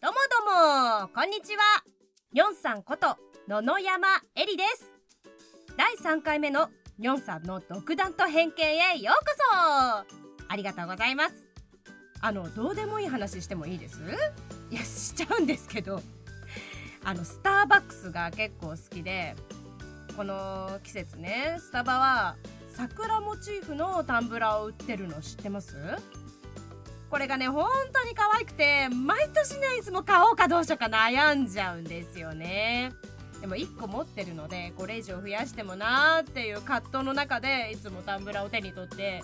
[0.00, 0.16] どうも
[0.46, 1.08] どうも。
[1.08, 1.82] こんにちは。
[2.32, 3.16] ニョンさんこと
[3.48, 4.92] 野々山えりです。
[5.76, 6.68] 第3回目の
[7.00, 9.56] ニョンさんの独断と偏見へようこそ。
[9.56, 11.48] ありがとうございます。
[12.20, 14.00] あのどうでもいい話してもいいです？
[14.70, 16.00] いやしちゃうんですけど。
[17.02, 19.34] あのスターバックスが結構好きで
[20.16, 22.36] この季節ねスタバは
[22.72, 25.74] 桜モチーフのタンブラーを売ってるの知ってます？
[27.10, 32.92] これがね本当に可愛くて毎年ねいつも買おうかどうしようか悩んじゃうんですよね。
[33.40, 39.22] でも1個持ってるのでこれ以上増やしてもなーっていう葛藤の中でいつもタンブラーを手に取って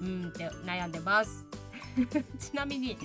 [0.00, 1.44] うんって悩んでます。
[2.38, 2.98] ちなみに、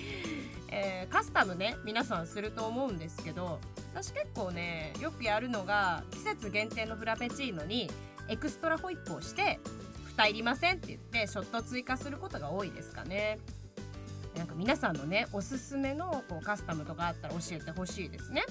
[0.70, 3.60] えー、カスタムね皆さんすると思うんですけど
[3.94, 7.90] 私結構ねよくやるのが季節限定のフラペチーノに
[8.28, 9.60] エクストラホイップをして
[10.06, 13.40] 蓋いりませんって言ってショット追加することが多いですかね。
[14.36, 18.44] なんか皆さんのねおすすめのこうカスタムとかあったら教えてほしいですね。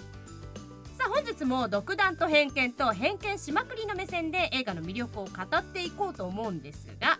[0.96, 7.18] さあ本日も独断と偏見と偏見しまくりの目線で映画の魅力を語っていこうと思うんですが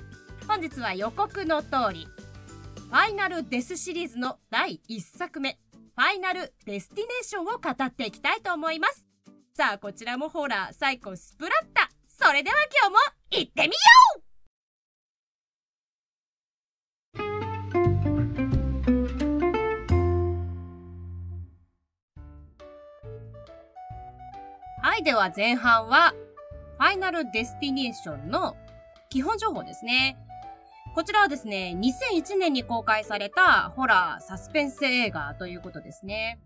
[0.48, 2.08] 本日は予告の通り
[2.88, 5.58] ファイナルデスシリーズの第1作目
[5.94, 9.08] ファイナルデスティネーションを語っていきたいと思います。
[9.54, 11.88] さあこちらもホラーサイコスプラッタ。
[12.06, 12.98] それでは今日も
[13.42, 14.07] 行ってみよう
[24.98, 26.12] はいでは前半は
[26.76, 28.56] ファイナルデスティネーションの
[29.10, 30.18] 基本情報ですね
[30.92, 36.40] こちらはですね、2001年に公開されたホラーサスペンス映画ということですね。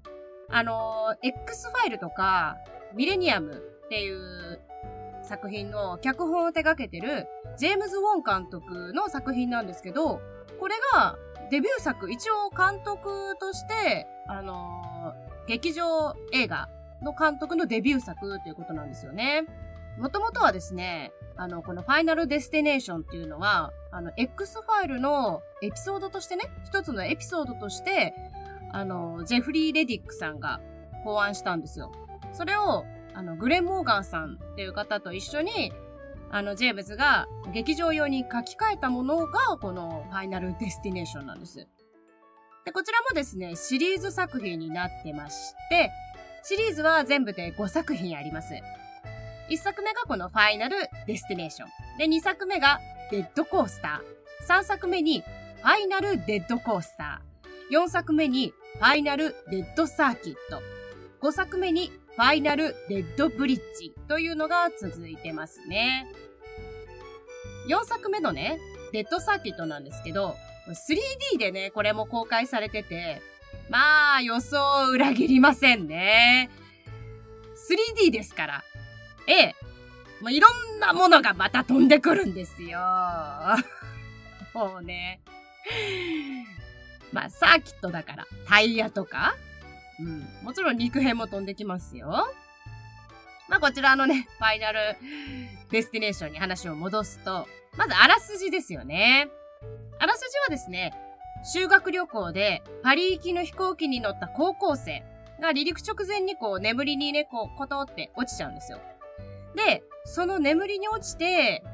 [0.50, 2.58] あの、X ファイルとか、
[2.94, 4.60] ミレニアムっていう
[5.22, 10.20] 作品の脚本を手掛けてるジェームズ・ウォン監督の作品なんですけど、
[10.60, 11.16] これが
[11.50, 15.14] デビュー作、一応監督として、あの、
[15.46, 16.68] 劇場映画
[17.02, 19.44] の監督のデビュー作ということなんですよね。
[19.98, 28.14] もともとはですね、あの、このファイナルデスティネーションっていうのは、あの、X ファイルのエピソードとしてね、一つのエピソードとして、
[28.72, 30.60] あの、ジェフリー・レディックさんが
[31.04, 31.92] 考案したんですよ。
[32.32, 32.84] それを、
[33.14, 35.72] あの、グレン・モーガンさんっていう方と一緒に、
[36.30, 41.68] あの、ジェームズが劇場用に書き換えたものが、このファイナルデスティネーションなんです。
[42.64, 45.90] で、こちらもですね、シリーズ作品になってまして、
[46.44, 48.54] シリーズは全部で5作品あります。
[49.48, 50.76] 1作目がこのファイナル
[51.06, 51.68] デスティネーション。
[51.98, 52.80] で、2作目が
[53.10, 54.60] デッドコースター。
[54.60, 57.76] 3作目にファイナルデッドコースター。
[57.76, 60.60] 4作目にファイナルデッドサーキット。
[61.26, 66.06] 5作目にファイナルデッドブリッジというのが続いてますね。
[67.68, 68.58] 4作目のね、
[68.92, 70.34] デッドサーキットなんですけど、
[70.68, 73.22] 3D でね、これも公開されてて、
[73.72, 76.50] まあ予想を裏切りませんね。
[77.96, 78.64] 3D ですから。
[79.26, 79.54] ええ。
[80.20, 80.46] もういろ
[80.76, 82.78] んなものがまた飛んでくるんですよ。
[84.52, 85.22] もうね。
[87.12, 89.36] まあ、サーキットだから、タイヤとか、
[89.98, 90.28] うん。
[90.44, 92.28] もちろん陸編も飛んできますよ。
[93.48, 94.96] まあ、こちらのね、ファイナル
[95.70, 99.28] デスティネーションに話を戻すと、まずあらすじですよね。
[99.98, 100.92] あらすじはですね、
[101.44, 105.04] 修学旅行でパリ行きの飛行機に乗った高校生
[105.40, 108.78] が離陸直前にこう眠りにね、こう、コトって落ちちゃうんですよ。
[109.56, 111.64] で、その眠りに落ちて、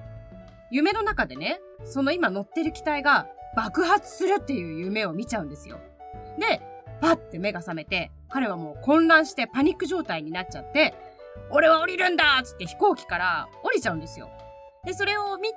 [0.70, 5.78] 夢の中でね、その今乗ってる機体が爆発するっていう夢を見ちゃうんですよ。
[6.38, 6.62] で、
[7.00, 10.94] パッて目が覚めて、彼はもう混乱してパニック状態になっちゃって、
[11.50, 14.30] 俺は降りるんだつって飛行機から降りちゃうんですよ。
[14.84, 15.56] で、それを見て、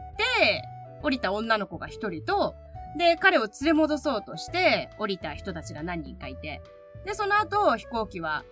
[1.01, 2.55] 降りた女の子が一人と、
[2.97, 6.61] で、彼を連れ戻そうとして、降りた人たちが何人かいて、
[7.05, 8.43] で、その後、飛行機は、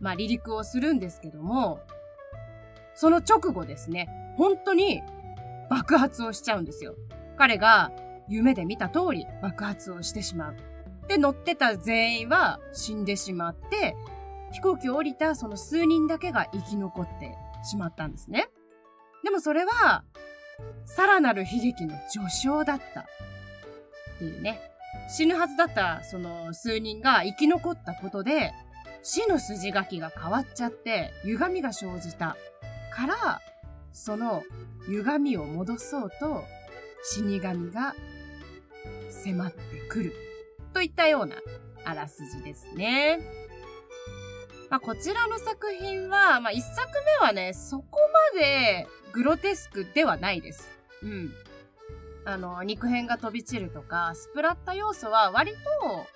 [0.00, 1.80] まあ、離陸をするんですけども、
[2.94, 5.02] その直後ですね、本当に
[5.70, 6.94] 爆発をしちゃうんですよ。
[7.36, 7.92] 彼が
[8.28, 10.56] 夢で見た通り爆発をしてしまう。
[11.08, 13.96] で、乗ってた全員は死んでしまって、
[14.52, 18.48] 飛行機を降りたその数人だけが生き残ってしまったんですね。
[19.24, 20.04] でもそれは、
[20.84, 23.06] さらなる悲劇の序章だった。
[24.20, 24.60] っていうね。
[25.08, 28.52] 死ぬはずだったその数人が生き残ったことで、
[29.02, 32.36] 死の筋書きが変わっちゃって、歪みが生じた
[32.92, 33.40] から、
[33.92, 34.42] その
[34.88, 36.44] 歪みを戻そうと
[37.02, 37.94] 死神が
[39.10, 39.58] 迫って
[39.88, 40.12] くる。
[40.74, 41.36] といったような
[41.84, 43.20] あらすじですね。
[44.68, 46.88] まあ、こちらの作品は、まあ、一作
[47.20, 47.98] 目はね、そこ
[48.34, 50.68] までグロテスクではないです。
[51.02, 51.32] うん。
[52.24, 56.06] あの、肉片が飛び散るとか、スプラッタ要素は割と、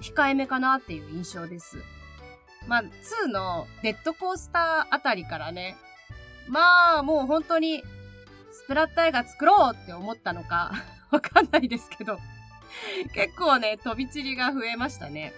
[0.00, 1.78] 控えめかなっていう印象です。
[2.66, 5.76] まあ、2のデッドコースターあたりからね、
[6.48, 7.82] まあ、もう本当に、
[8.52, 10.72] スプラッタ映画作ろうって思ったのか、
[11.10, 12.18] わかんないですけど、
[13.14, 15.32] 結構ね、飛び散りが増えましたね。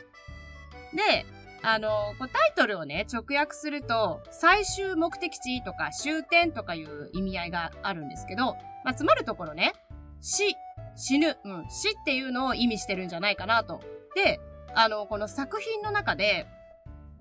[0.95, 1.27] で、
[1.65, 9.73] あの、こうタイトルをね、直訳すると、最終目的地とか終点とかいう意味合いがあるんですけど、まあ、つまるところね、
[10.21, 10.57] 死、
[10.97, 13.81] 死ぬ、うん、死っていうのを意味してるんじゃないかなと。
[14.17, 14.41] で、
[14.75, 16.47] あの、この作品の中で、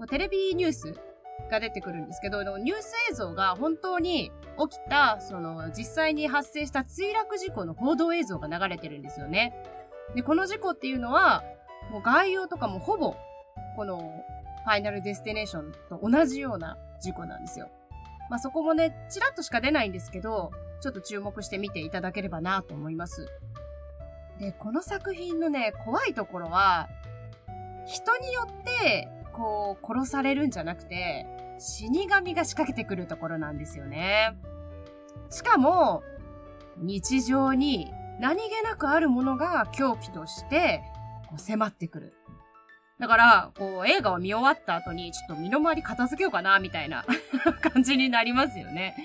[0.10, 0.96] テレビニュース
[1.52, 4.32] が出てくるんですけど、ニュース映像が本当に
[4.70, 9.54] 起きた、その、実際に発生した墜落事故の報道映像が流れてるんですよね。
[10.16, 11.44] で、この事故っていうのは、
[11.92, 13.16] もう概要とかもほぼ
[13.76, 14.24] この
[14.64, 17.70] ファイナルデスティネーションと同じような事故なんですよ。
[18.30, 23.28] まあ、そこもね、ちらっとしか出ないんですけど、ちょっと注目して見ていただければなと思います。
[24.40, 26.88] で、この作品のね、怖いところは、
[27.86, 31.26] 人によって、こう、殺されるんじゃなくて、
[31.60, 34.36] 死神が仕掛けてくるところなんですよね。
[35.30, 36.02] しかも、
[36.78, 40.82] 日常に何気なくあるものが狂気として
[41.38, 42.14] 迫ってくる。
[43.02, 47.04] だから、こう、映画を見終わった後に、ちょっと身の回り片付けようかな、みたいな
[47.74, 48.96] 感じになりますよね。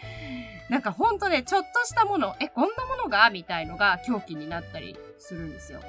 [0.69, 5.81] なんかほんとね、ちょっとしたもの、え、こんなものがみたいのが狂気になったりするんですよ。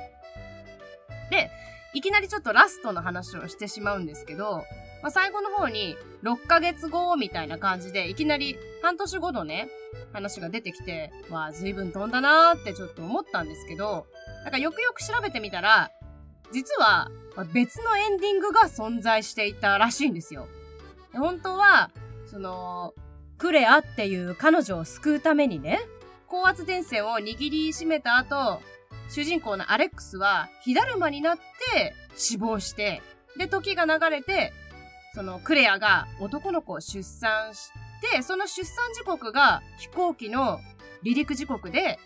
[1.29, 1.51] で、
[1.93, 4.63] いきなりちょっとラストの話をしてしまうんですけど、
[5.01, 9.67] まあ、最後の方に6ヶ月後みたいな感じで、いきなり半年後のね、
[10.13, 14.07] 話が出てきて、わあ、随分飛んだなーってちょっと思ったんですけど、
[14.43, 15.91] なんかよくよく調べてみたら、
[16.53, 17.11] 実は
[17.45, 20.47] 別のエンディングが存在していたらしいんですよ。
[21.13, 21.91] 本当は、
[22.25, 22.93] その、
[23.37, 25.79] クレアっていう彼女を救うためにね、
[26.27, 28.61] 高圧電線を握りしめた後、
[29.09, 33.01] 主人公のアレックスは火だるまになって死亡して、
[33.37, 34.53] で、時が流れて、
[35.13, 37.71] そのクレアが男の子を出産し
[38.11, 40.59] て、その出産時刻が飛行機の
[41.03, 41.99] 離陸時刻で、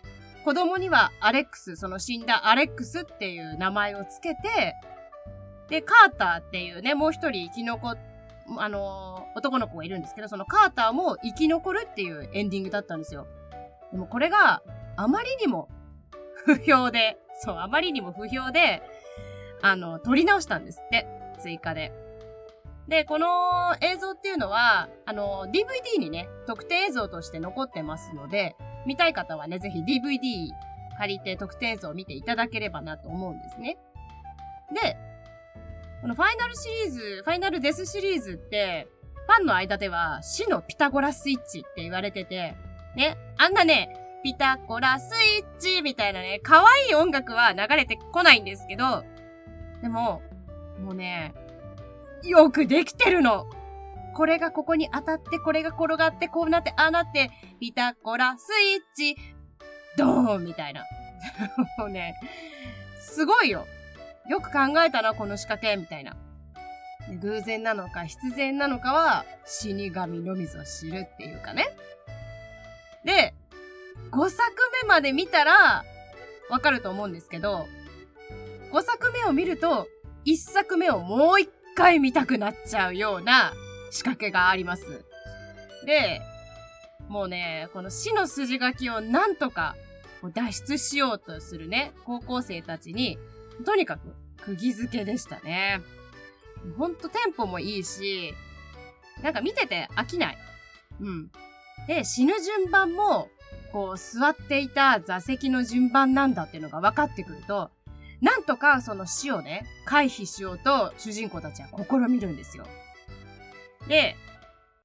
[0.44, 4.76] 子供にはアレックス、その死んだアレックスっていう名前をつけて、
[5.72, 7.98] で、カーターっていうね、もう一人生き残っ、
[8.58, 13.26] あのー、男の子がいるんですけど、そのカーターも生き残るっていうエンディングだったんですよ。
[13.94, 14.62] でもこれが
[14.98, 15.70] あまりにも
[16.46, 18.84] 不評で、そう、あまりにも不評で、
[19.62, 21.08] あの、撮り直したんですって、
[21.40, 21.94] 追加で。
[22.90, 30.50] で、この映像っていうのは、あの、DVD にね、特典映像として残ってますので、見たい方はね、ぜひ DVD
[30.98, 33.78] 借りて特典映像を見ていただければなと思うんですね。
[34.74, 34.98] で、
[36.02, 38.88] このファイナルシリーズ、ファイナルデスシリーズって、
[39.28, 42.56] ファンの間では死のピタゴラスイッチって言われてて、
[42.96, 49.04] ね、あんなね、ピタゴラスイッチみたいなね、可愛い音楽は流れてこないんですけど、
[49.84, 50.24] でも、
[50.80, 51.36] もうね、
[52.24, 53.46] よくできてるの。
[54.16, 59.16] これがここに当たって、これが転がって、こうなって、ああなって、ピタゴラスイッチ、
[59.98, 60.84] ドーンみたいな。
[61.78, 62.16] もうね、
[63.00, 63.68] すごいよ。
[64.30, 66.16] よく考えたな、この仕掛け、みたいな。
[67.20, 71.76] 偶然なのか必然なのかは死神のみぞ知るっていうかね。
[73.04, 73.34] で、
[74.12, 74.42] 5作
[74.84, 75.84] 目まで見たら
[76.50, 77.66] わかると思うんですけど、
[78.72, 79.88] 5作目を見ると
[80.26, 83.54] 1作目をもう1回見たくなっちゃうような
[83.90, 85.04] 仕掛けがあります。
[85.86, 86.22] で、
[87.10, 89.76] もうね、この死の筋書きをなんとか
[90.34, 93.18] 脱出しようとするね、高校生たちに、
[93.64, 95.82] とにかく釘付けでしたね。
[96.78, 98.34] ほんとテンポもいいし、
[99.22, 100.38] なんか見てて飽きない。
[101.00, 101.32] うん。
[101.88, 103.30] で、死ぬ順番も、
[103.72, 107.72] こう、座っていた座席の順番なんだっていうのが分かってくると、
[108.22, 112.66] なんとかその死をね、回避しようと主人公たちは試みるんですよ。
[113.88, 114.16] で、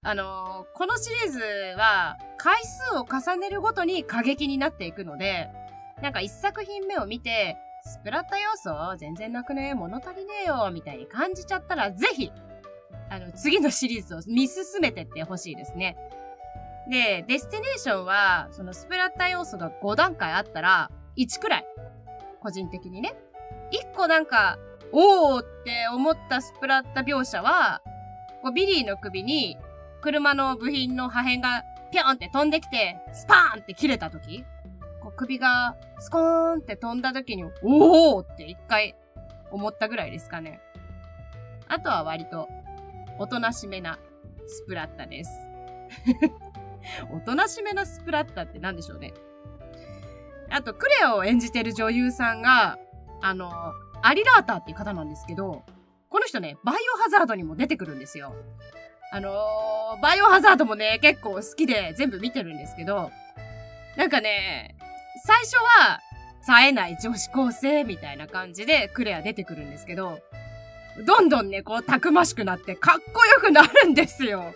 [0.02, 1.40] あのー、このシリーズ
[1.76, 5.48] は回数を重ねるごとに過激になっていくので、
[6.00, 7.56] なんか一作品目を見て、
[7.86, 12.32] スプラッタ要素全然なくね物足りねえよみたいに感じちゃったら、ぜひ、
[13.08, 15.96] あの、次のシリーズを見進めてってほしいですね。
[16.90, 21.64] で、デスティネーションは、そのスプラッタ要素が5段階あったら、1くらい。
[22.40, 23.14] 個人的にね。
[23.72, 24.58] 1個なんか、
[24.92, 27.82] おーって思ったスプラッタ描写は、
[28.42, 29.56] こうビリーの首に、
[30.00, 31.62] 車の部品の破片が
[31.92, 34.44] ピョンって飛んできて、スパーンって切れた時
[35.06, 38.96] こう首がスコーンって飛んだ時に、おーって一回
[39.52, 40.60] 思ったぐらいですかね。
[41.68, 42.48] あとは割と、
[43.20, 44.00] おとなしめな
[44.48, 45.30] スプラッタです。
[47.14, 49.14] おとなしめなスプラッタって何でしょうね。
[50.50, 52.76] あと、クレアを演じてる女優さんが、
[53.22, 53.52] あの、
[54.02, 55.62] アリラータっていう方なんですけど、
[56.08, 58.34] この人ね、バイオハザードにも出てくるんですよ。
[59.12, 63.12] あのー、バイオハザードもね、結構好きで全部見てるんですけど、
[63.96, 64.76] なんかね、
[65.24, 66.00] 最初は、
[66.42, 70.20] 冴えない女子高生みたいな感じでクレア出てくるんですけど、
[71.04, 74.54] どんどんね、こう、たくましくなってかっこよくなるんですよ。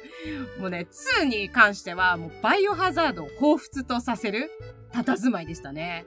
[0.58, 0.86] もうね、
[1.20, 4.50] 2に関しては、もう、バイオハザードを彷彿とさせる、
[4.92, 6.06] 佇まいでしたね。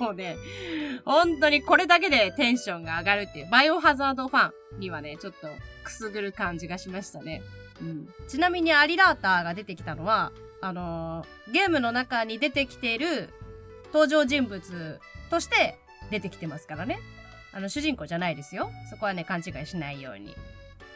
[0.00, 0.36] もうね、
[1.04, 5.48] 本当にこれだけでテンションが上がるっていう、バイオハザードファンにはね、ちょっと
[5.84, 7.42] くすぐる感じがしましたね。
[7.80, 8.08] うん。
[8.28, 13.30] ちなみにアリラーターが出てきたのは、あのー、ゲームの中に出てきている
[13.92, 15.00] 登場人物
[15.30, 15.78] として
[16.10, 16.98] 出てきてますからね。
[17.52, 18.70] あの、主人公じゃないですよ。
[18.90, 20.34] そこはね、勘違いしないように。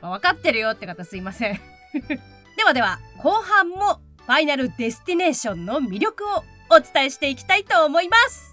[0.03, 1.61] まあ、分かってるよって方すいません。
[2.57, 8.51] ではでは、後半もファイナルデスティネーションの魅力をお伝えしていきたいと思います。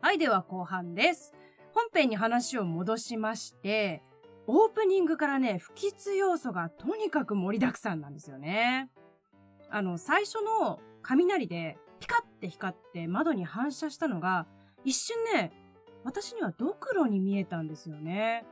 [0.00, 1.32] はい、では後半です。
[1.94, 4.02] 編に話を戻しまして、
[4.46, 8.90] オープニングからね、不吉要素がとにかく盛りだくさんなんですよね。
[9.70, 14.46] あの、最初の雷でピカって光って窓に反射したのが、
[14.84, 15.52] 一瞬ね、
[16.04, 18.44] 私にはドクロに見えたんですよね。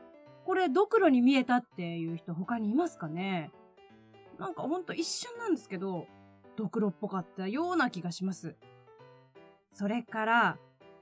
[0.46, 3.52] これ、ドクロに見えたっていう人他にいますかね？
[4.38, 6.06] なんかほんと一瞬なんですけど、
[6.56, 8.56] ドクロっぽかったような気がします。
[9.70, 10.58] それから、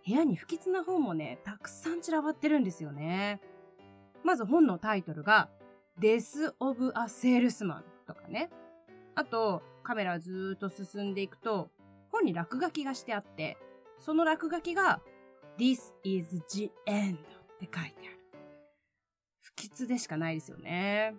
[0.07, 3.41] 部屋に不吉な本もね、たくさん散らばってるんですよね。
[4.25, 5.49] まず本のタイトルが、
[5.99, 8.51] Death of a Salesman とかね。
[9.15, 11.71] あと、カメラずーっと進んでいくと、
[12.11, 13.57] 本に落書きがしてあって、
[13.99, 15.01] その落書きが、
[15.59, 17.19] This is the end っ
[17.59, 18.19] て書いてある。
[19.41, 21.15] 不吉でしかないですよね。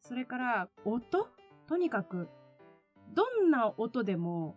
[0.00, 1.28] それから、音？
[1.66, 2.28] とにかく、
[3.14, 4.56] どんな音でも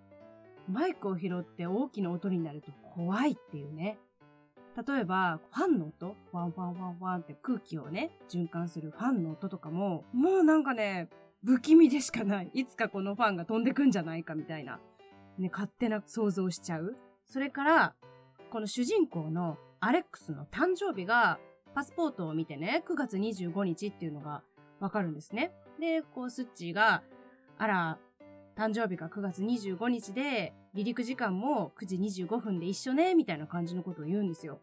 [0.69, 3.97] マイクを拾って大きな音になると怖いっていうね。
[4.87, 11.09] 例えば、ファンの音ワンワンワンワンって空気をね、循環するファンの音とかも、もうなんかね、
[11.43, 12.51] 不気味でしかない。
[12.53, 14.79] いつかこのファンが飛んでくんじゃないかみたいな。
[15.37, 16.95] ね、勝手な想像しちゃう。
[17.25, 17.95] それから、
[18.51, 21.39] この主人公のアレックスの誕生日が、
[21.73, 24.43] パスポートを見てね、9月25日っていうのが
[24.79, 25.51] わかるんですね。
[25.79, 27.01] で、こう、スッチーが、
[27.57, 27.97] あら、
[28.55, 34.59] 誕生日が9月25日で、離陸時間も9時25分で一緒ね、みたいな感じのことを言うんですよ。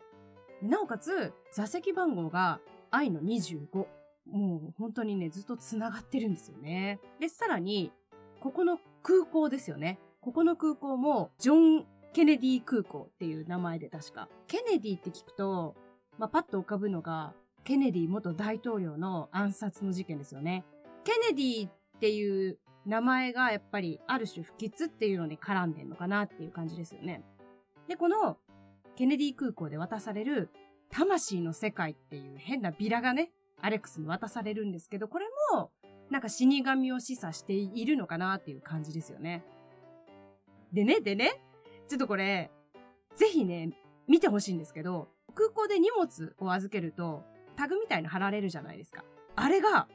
[0.63, 2.61] なおかつ、座席番号が
[2.91, 3.87] 愛の25。
[4.27, 7.01] もう本当にね、ずっと繋がってるんですよね。
[7.21, 7.93] で、さらに、
[8.41, 9.99] ここの空港ですよね。
[10.21, 14.29] ここの空港も、ジョン・ケネディ空港っていう名前で確か。
[14.47, 15.77] ケネディって聞くと、
[16.19, 17.35] まあ、パッと浮かぶのが、
[17.65, 20.65] ケネディ元大統領の暗殺の事件ですよね。
[21.05, 27.23] ケネディっていう名前がやっぱりある種不吉っていうのに絡んでんのかなっていう感じですよね。
[27.87, 28.39] で、この
[28.97, 30.49] ケネディ空港で渡される
[30.91, 33.31] 魂の世界っていう変なビラがね、
[33.61, 35.71] アレックスに渡されるんですけど、これも
[36.11, 39.45] なんか死神を示唆しているのかなっていう感じですよね。
[40.73, 41.43] でね、でね、
[41.89, 42.51] ちょっとこれ、
[43.17, 43.71] ぜひね、
[44.07, 47.23] 見てほしいんですけど、空港で荷物を預けると、
[47.55, 49.05] タグみたいの貼られるじゃないですか。
[49.37, 49.89] あれが、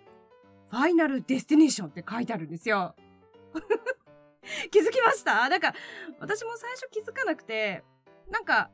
[0.74, 2.96] ファイナルデスティネーションって書いてあるんですよ。
[4.72, 5.48] 気づきました？
[5.48, 5.76] なんか、
[6.20, 7.84] 私も最初気づかなくて、
[8.32, 8.72] なんか、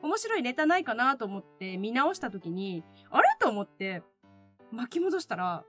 [0.00, 3.28] 面白いネタないかなと思って見直した時に、あれ？
[3.38, 4.02] と思って
[4.72, 5.66] 巻き戻したら、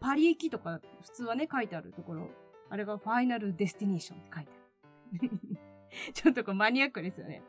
[0.00, 2.30] パリ行きとか普通はね書いてあるところ、
[2.68, 5.30] あれがファイナルデスティネーションって書いてある。
[6.12, 7.42] ちょっとこうマニアックですよね。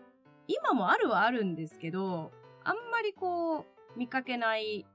[0.47, 2.31] 今もあるはあるんですけど、
[2.63, 3.65] あんまりこう
[3.97, 4.85] 見かけない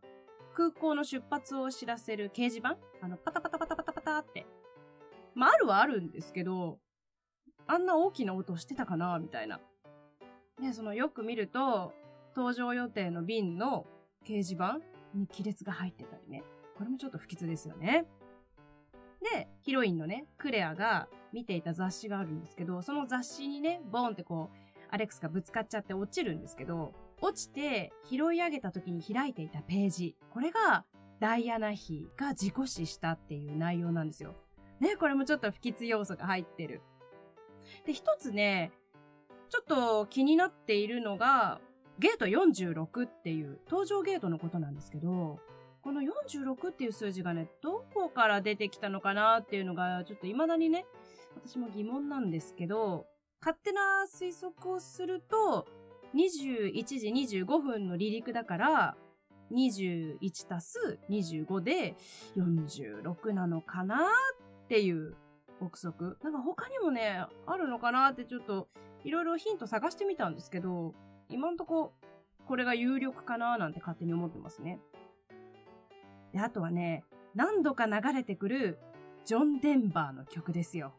[0.61, 2.77] 空港の出発を知らせる掲示板？
[3.01, 4.45] あの、パタパタパタパタパタって。
[5.35, 6.79] まあ、あるはあるんですけど、
[7.67, 9.59] あんな大きな音してたかなみたいな。
[10.61, 11.95] で、そのよく見ると、
[12.37, 13.87] 搭乗予定の便の
[14.27, 14.81] 掲示板
[15.15, 16.43] に亀裂が入ってたりね。
[16.77, 18.05] これもちょっと不吉ですよね。
[19.33, 24.57] で、ヒロインのね、クレアが見ていた雑誌があるんですけど、その雑誌にね、ボーンってこう、
[24.91, 30.17] アレックスがぶつかっちゃって落ちるんですけど、落ちて拾い上げた時に開いていたページ。
[30.31, 30.85] これが
[31.21, 34.35] ダイアナ妃が事故死したっていう内容なんですよ。
[34.81, 36.81] ね、これもちょっと不吉要素が入ってる。
[37.85, 38.73] で、一つね、
[39.51, 41.61] ちょっと気になっているのが、
[41.99, 45.39] ゲート46っていう登場ゲートのことなんですけど、
[45.83, 50.87] この46っていう数字がね、どこから出てきたのかなっていうのが、ちょっと未だにね、
[51.35, 53.07] 私も疑問なんですけど、
[53.41, 55.67] 勝手な推測をすると、
[56.15, 58.97] 21時25分の離陸だから、
[59.53, 61.97] 21たす25で
[62.37, 65.17] 46なのかなっていう
[65.61, 66.19] 憶測。
[66.23, 68.69] なんか他にもね、あるのかなってちょっと
[69.05, 70.95] いろいろヒント探してみたんですけど、
[71.29, 71.93] 今んとこ
[72.47, 74.81] これが有力かななんて勝手に思ってますね。
[76.33, 78.79] で、あとはね、何度か流れてくる
[79.25, 80.93] ジョン・デンバーの曲ですよ。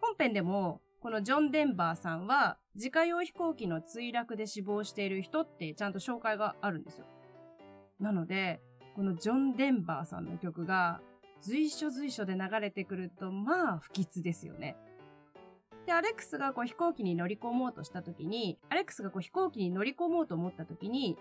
[0.00, 7.06] 本編でも、このジョン・デンバーさんは、自家用飛行機の墜落で死亡している人ってちゃんと紹介があるんですよ。
[7.98, 8.60] なので、
[8.94, 11.00] このジョン・デンバーさんの曲が、
[11.40, 14.76] 随所随所で流れてくると、まあ、不吉ですよね。
[15.86, 21.18] で、アレックスがこう飛行機に乗り込もうとした時に、アレックスがこう飛行機に乗り込もうと思った時に、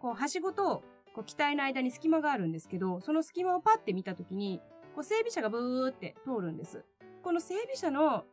[0.00, 0.82] こう、はしごと、
[1.14, 4.60] こう、機体の間に隙間があるんですけど、その隙間をパッて見た時に、
[4.96, 6.84] こう整備車がブーって通るんです。
[7.22, 8.24] この整備車の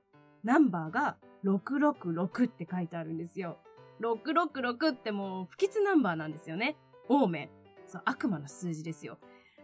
[0.44, 3.58] ナンバーが666って書いてあるんですよ。
[4.02, 6.78] 666ってもう不吉ナンバーなんですよね。
[7.10, 7.50] オーメン。
[7.88, 9.18] そう、悪魔の数字ですよ。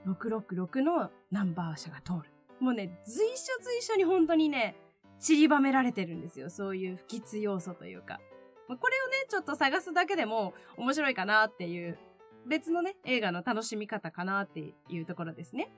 [0.08, 2.32] 666のナンバー車が通る。
[2.60, 4.75] もうね、随所随所に本当にね、
[5.20, 6.50] 散りばめられてるんですよ。
[6.50, 8.20] そういう不吉要素というか。
[8.67, 11.98] これをね、ちょっと探すだけでも面白いかなっていう、
[12.48, 15.72] 別のね、映画の楽しみ方かなっていうところですね。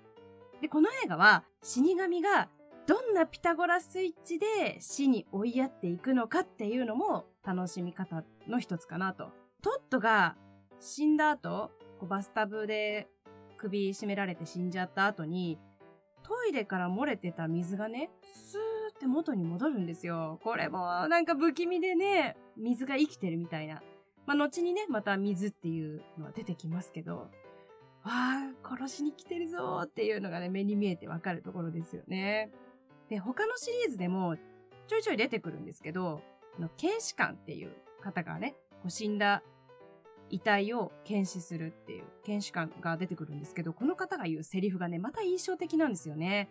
[0.62, 2.50] で、この映画は死神が
[2.88, 9.32] どんなピタゴラスイッチで死に追いやっていくのかっていうのも楽しみ方の一つかなと。
[9.62, 10.38] トットが
[10.80, 11.70] 死んだ後、
[12.08, 13.10] バスタブで
[13.58, 15.60] 首絞められて死んじゃった後に、
[16.24, 20.40] トイレから漏れてた水がね、スーって元に戻るんですよ。
[20.42, 23.82] これもなんか不気味でね、水が生きてるみたいな。
[24.26, 27.30] まあ、後にね、また水っていうのは出てきますけど、わ
[28.06, 32.52] あ、殺しに来てるぞーっていうのがね、目に見えてわかるところですよね。
[33.10, 34.36] で、他のシリーズでも
[34.88, 36.22] ちょいちょい出てくるんですけど、
[36.58, 37.72] あの検視官っていう
[38.02, 39.44] 方がね、こう死んだ
[40.30, 46.50] 遺体を検視するっていう検視官が出てくるんですけど、この方が言うセリフがね、また印象的なんですよね。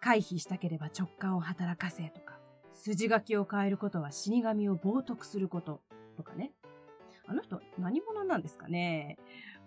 [0.00, 2.38] 回避したければ直感を働かせとか、
[2.72, 5.80] 筋書きを変えることは死神を冒涜すること
[6.16, 6.52] とかね。
[7.26, 9.16] あの人何者なんですかね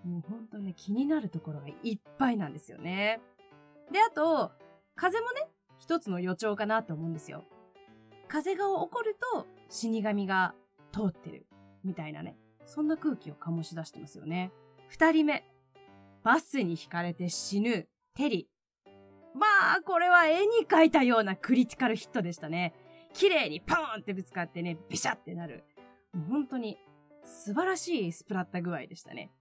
[0.04, 3.22] もう本当にね、気になるところがいっぱいなんですよね。
[3.92, 4.52] で、あと、
[4.96, 7.44] 風もね、一つの予兆かなって思うんですよ。
[8.28, 10.54] 風が起こると死神が
[10.92, 11.46] 通ってる。
[11.84, 12.38] みたいなね。
[12.66, 14.52] そんな空気を醸し出してますよね。
[14.88, 15.46] 二人目。
[16.24, 18.50] バスに引かれて死ぬ、テリ。
[19.36, 22.74] まあ、これは絵に描いたようなクリティカルヒットでしたね。
[23.14, 25.64] 綺麗にポーンってぶつかってね、ビシャってなる。
[26.30, 26.80] 本当に
[27.24, 29.32] 素晴らしいスプラッタ具合でしたね。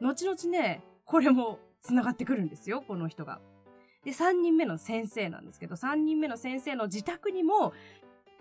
[0.00, 3.40] 後々ね、これも繋がってくるんですよ、この人が。
[4.04, 7.72] で、3人目の先生なんですけど、3人目の先生の自宅にも、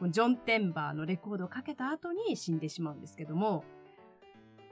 [0.10, 3.64] ジョン・テンバーのレコードをかけた後に死んでしまうんですけども、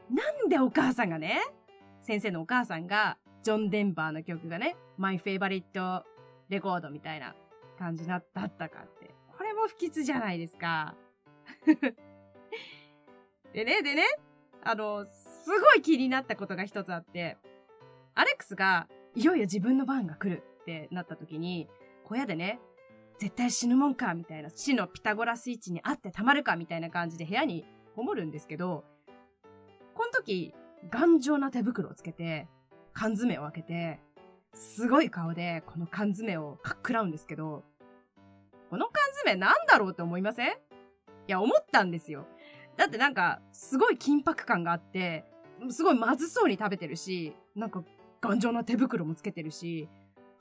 [0.09, 1.39] なんでお母さんがね、
[2.01, 6.05] 先生のお母さんが、ジョン・デンバーの曲がね、マイ・フェイバリット・
[6.49, 7.35] レコードみたいな
[7.79, 9.15] 感じだったかって。
[9.37, 10.95] これも不吉じゃないですか。
[13.53, 14.03] でね、でね、
[14.63, 17.37] あの、すごい気になったことが一つあって、
[18.13, 21.67] アレックスが、いよいよ自分の番が来るってなった時に、
[22.05, 22.59] 小屋でね、
[23.19, 28.83] 絶対死ぬもんか、みたいな、死のピタゴラスイッチにあってたまるか、みたいな感じで部屋にこもるんですけど、
[29.93, 30.53] この時、
[30.89, 32.47] 頑丈な手袋をつけて、
[32.93, 33.99] 缶詰を開けて、
[34.53, 37.63] すごい顔でこの缶詰をかっくらうんですけど、
[38.69, 40.49] この缶詰なんだろうって思いません？
[40.49, 40.53] い
[41.27, 42.25] や、思ったんですよ。
[42.75, 45.25] だってなんか、すごい緊迫感があって、
[45.69, 47.83] すごいまずそうに食べてるし、なんか
[48.19, 49.87] 頑丈な手袋もつけてるし、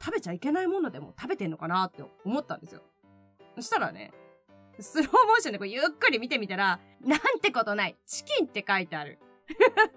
[0.03, 2.83] 食べちゃいけないものでも食べてんのかなって思ったんですよ。
[3.57, 4.13] そしたらね、
[4.79, 7.97] スローモーションでこうゆっくり見てみたら、なんてことない。
[8.07, 9.19] チキンって書いてある。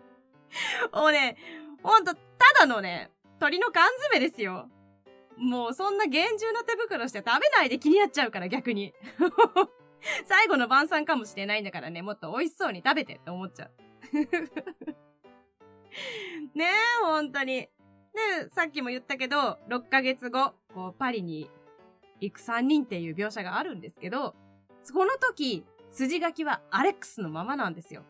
[0.94, 1.38] もうね、
[1.82, 2.20] ほんと、た
[2.60, 4.70] だのね、鳥の缶詰ですよ。
[5.38, 8.94] もうそんな厳重な手袋して食べないで気になっちゃうから逆に。
[10.26, 13.72] 最後の晩餐かもしれないんだからね、もっと美味しそうに食べてって思っちゃう。
[16.54, 17.70] ねえ、ほんとに。
[18.14, 21.50] で、さっきも言ったけど、6ヶ月後、こう、パリに
[22.20, 24.36] 行く3人っていう描写があるんですけど、
[24.94, 28.04] この時、筋書きはアレックスのままなんですよ。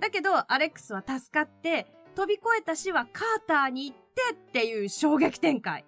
[0.00, 5.84] だけど、アレックスは助かって、飛び越えた死はカーターに行ってっていう衝撃展開。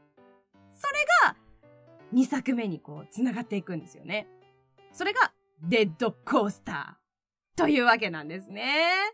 [0.77, 1.37] それが、
[2.13, 4.29] 2作目にこう、繋がっていくんですよね。
[4.93, 7.59] それが、デッドコースター。
[7.59, 9.13] というわけなんですね。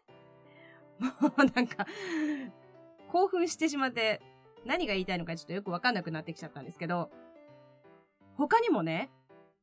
[0.98, 1.86] もうなんか、
[3.10, 4.20] 興奮してしまって、
[4.64, 7.10] 何が言いたいのかちょっとよくわかんなくなってきちゃったんですけど、
[8.36, 9.10] 他にもね、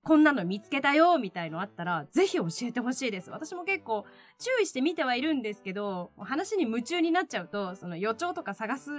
[0.06, 3.29] こんなの見つけたよみたいのあったら、ぜひ教えてほしいです。
[3.29, 4.06] 私も結構
[4.38, 8.89] 注意して見てはいるんですけど、話に夢中になっちゃうと、その予兆とか探す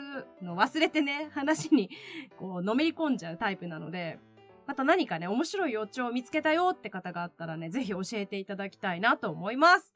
[0.41, 1.91] の忘れてね、話に
[2.39, 4.19] こう、のめり込んじゃうタイプなので、
[4.67, 9.93] また何かね、面白い予兆を見つけたよって方があったらね、ぜひ教えていただきたいなと思います。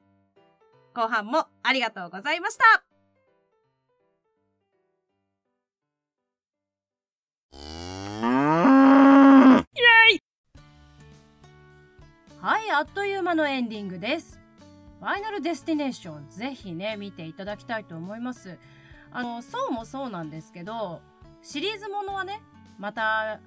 [0.93, 2.88] 後半もありがとうございました。
[12.41, 14.39] はい、あっという間のエンディングです。
[15.01, 18.57] ファイナルデスティネーション、ぜひね、見ていただきたいと思います。
[19.11, 21.01] あの、そうもそうなんですけど、
[21.41, 22.41] シリーズものはね、
[22.77, 23.41] また、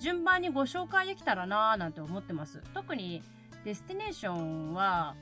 [0.00, 2.62] 順番にご紹介できたらなーなんて思ってます。
[2.72, 3.22] 特に、
[3.66, 5.14] デスティネーションは、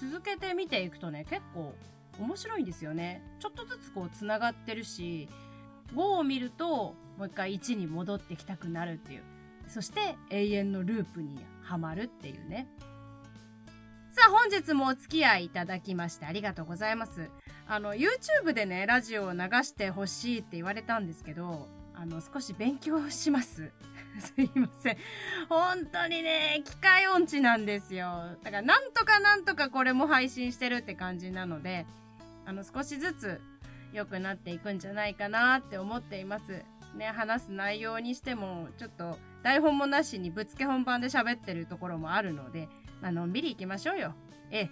[0.00, 1.74] 続けて見ていくとね、結構
[2.18, 3.22] 面白いんですよね。
[3.40, 5.28] ちょっとずつこう、繋がってるし、
[5.94, 9.22] 5を見ると、もう一回1に戻ってきたくなるっていう。
[9.68, 12.68] そして永遠のループにはまるっていうね。
[14.12, 17.30] さあ本日もお付き合いいただきましてありがとうございます。
[17.66, 23.70] あの YouTube でねラジオを流してほしいって言われたんですけどあの少し勉強します。
[24.18, 24.96] すいません。
[25.48, 28.36] 本当にね、機械音痴なんですよ。
[28.42, 31.86] だからなんとかなんとかこれも配信してるって感じなので、
[32.44, 33.40] あの少しずつ
[33.92, 36.64] 良くなっていくんじゃないかなって思っています。
[36.94, 42.68] ね、話す内容にしても、ちょっと台本もなしにぶつけ本番で喋ってるところもあるので、
[43.00, 44.14] まあのんびり行きましょうよ。
[44.50, 44.70] ええ。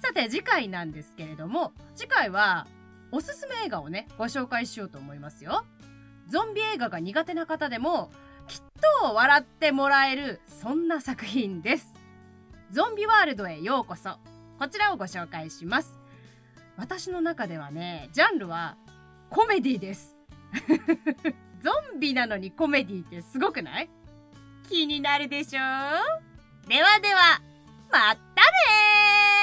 [0.00, 2.66] さて、次回なんですけれども、次回は、
[3.12, 5.64] おすすめ映画をね、ご紹介しようと思いますよ。
[6.28, 8.10] ゾンビ映画が苦手な方でも、
[8.48, 8.60] きっ
[9.00, 11.92] と笑ってもらえる、そんな作品です。
[12.70, 14.18] ゾンビワールドへようこそ。
[14.58, 15.98] こちらをご紹介します。
[16.76, 18.76] 私の中ではね、ジャンルは
[19.30, 20.16] コメディです。
[21.62, 23.90] ゾンビなのにコメディってすごくない？
[24.68, 25.60] 気になるでしょ？
[26.68, 27.40] ではでは、
[27.90, 29.41] まったねー！